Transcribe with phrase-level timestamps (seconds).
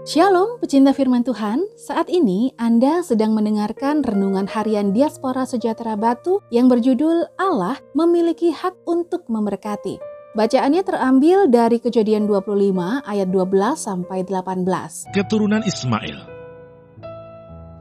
[0.00, 1.60] Shalom, pecinta firman Tuhan.
[1.76, 8.80] Saat ini Anda sedang mendengarkan renungan harian Diaspora Sejahtera Batu yang berjudul Allah memiliki hak
[8.88, 10.00] untuk memberkati.
[10.32, 15.12] Bacaannya terambil dari Kejadian 25 ayat 12 sampai 18.
[15.12, 16.18] Keturunan Ismail.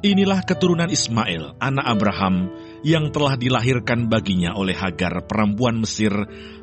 [0.04, 2.52] Inilah keturunan Ismail, anak Abraham,
[2.84, 6.12] yang telah dilahirkan baginya oleh Hagar, perempuan Mesir,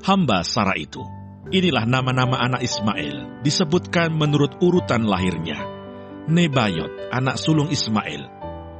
[0.04, 1.25] hamba Sarah itu.
[1.46, 5.62] Inilah nama-nama anak Ismail, disebutkan menurut urutan lahirnya.
[6.26, 8.26] Nebayot, anak sulung Ismail.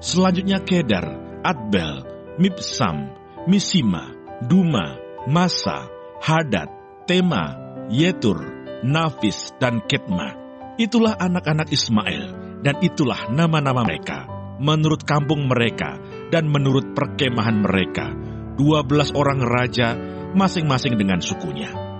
[0.02, 1.06] Selanjutnya Kedar,
[1.46, 2.02] Adbel,
[2.42, 3.14] Mipsam,
[3.46, 4.10] Misima,
[4.50, 4.98] Duma,
[5.30, 5.86] Masa,
[6.18, 6.66] Hadad,
[7.06, 7.54] Tema,
[7.86, 8.42] Yetur,
[8.82, 10.34] Nafis, dan Ketma.
[10.74, 12.34] Itulah anak-anak Ismail,
[12.66, 14.26] dan itulah nama-nama mereka,
[14.58, 16.02] menurut kampung mereka,
[16.34, 18.10] dan menurut perkemahan mereka.
[18.58, 19.94] Dua belas orang raja,
[20.34, 21.95] masing-masing dengan sukunya.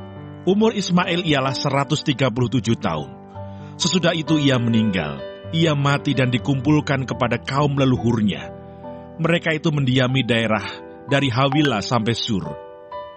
[0.46, 2.14] Umur Ismail ialah 137
[2.78, 3.10] tahun.
[3.74, 5.18] Sesudah itu ia meninggal,
[5.50, 8.54] ia mati dan dikumpulkan kepada kaum leluhurnya.
[9.18, 10.62] Mereka itu mendiami daerah
[11.10, 12.46] dari Hawilah sampai Sur,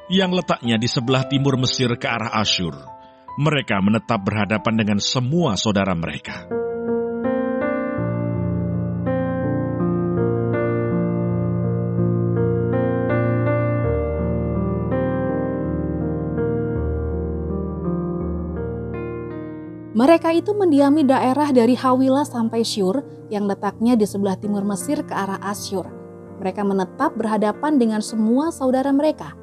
[0.10, 2.74] yang letaknya di sebelah timur Mesir ke arah Asyur.
[3.38, 6.59] Mereka menetap berhadapan dengan semua saudara mereka.
[19.90, 23.02] Mereka itu mendiami daerah dari Hawilah sampai Syur
[23.34, 25.90] yang letaknya di sebelah timur Mesir ke arah Asyur.
[26.38, 29.34] Mereka menetap berhadapan dengan semua saudara mereka.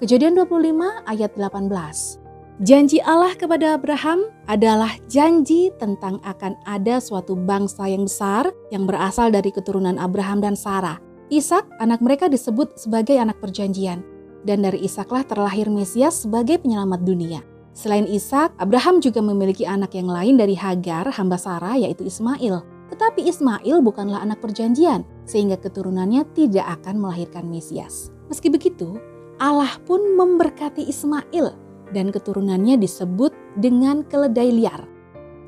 [0.00, 2.16] Kejadian 25 ayat 18.
[2.64, 9.28] Janji Allah kepada Abraham adalah janji tentang akan ada suatu bangsa yang besar yang berasal
[9.28, 10.96] dari keturunan Abraham dan Sarah.
[11.28, 14.00] Ishak, anak mereka disebut sebagai anak perjanjian.
[14.48, 17.44] Dan dari Ishaklah terlahir Mesias sebagai penyelamat dunia.
[17.70, 22.66] Selain Ishak, Abraham juga memiliki anak yang lain dari Hagar, hamba Sarah, yaitu Ismail.
[22.90, 28.10] Tetapi Ismail bukanlah anak perjanjian, sehingga keturunannya tidak akan melahirkan Mesias.
[28.26, 28.98] Meski begitu,
[29.38, 31.54] Allah pun memberkati Ismail
[31.94, 34.82] dan keturunannya disebut dengan keledai liar.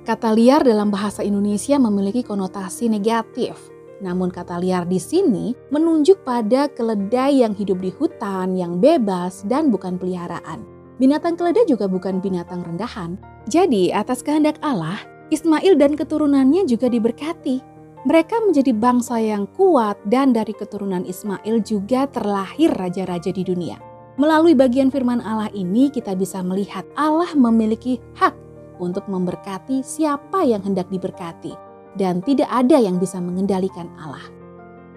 [0.03, 3.55] Kata liar dalam bahasa Indonesia memiliki konotasi negatif.
[4.03, 9.71] Namun kata liar di sini menunjuk pada keledai yang hidup di hutan, yang bebas dan
[9.71, 10.82] bukan peliharaan.
[11.03, 13.19] Binatang keledai juga bukan binatang rendahan.
[13.51, 15.03] Jadi, atas kehendak Allah,
[15.35, 17.59] Ismail dan keturunannya juga diberkati.
[18.07, 23.83] Mereka menjadi bangsa yang kuat dan dari keturunan Ismail juga terlahir raja-raja di dunia.
[24.15, 28.39] Melalui bagian firman Allah ini kita bisa melihat Allah memiliki hak
[28.79, 31.59] untuk memberkati siapa yang hendak diberkati
[31.99, 34.23] dan tidak ada yang bisa mengendalikan Allah.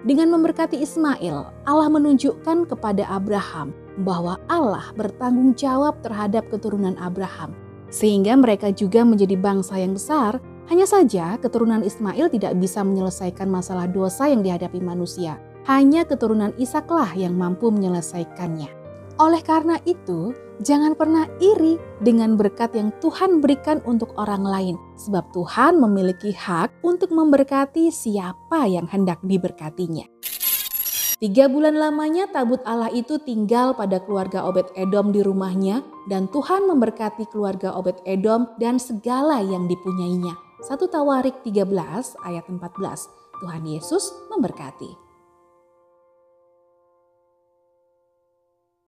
[0.06, 7.56] Dengan memberkati Ismail, Allah menunjukkan kepada Abraham bahwa Allah bertanggung jawab terhadap keturunan Abraham,
[7.88, 10.42] sehingga mereka juga menjadi bangsa yang besar.
[10.66, 15.38] Hanya saja, keturunan Ismail tidak bisa menyelesaikan masalah dosa yang dihadapi manusia.
[15.70, 18.70] Hanya keturunan Ishaklah yang mampu menyelesaikannya.
[19.16, 25.24] Oleh karena itu, jangan pernah iri dengan berkat yang Tuhan berikan untuk orang lain, sebab
[25.32, 30.04] Tuhan memiliki hak untuk memberkati siapa yang hendak diberkatinya.
[31.16, 35.80] Tiga bulan lamanya tabut Allah itu tinggal pada keluarga Obed Edom di rumahnya
[36.12, 40.36] dan Tuhan memberkati keluarga Obed Edom dan segala yang dipunyainya.
[40.60, 41.72] 1 Tawarik 13
[42.20, 42.60] ayat 14.
[43.40, 45.05] Tuhan Yesus memberkati.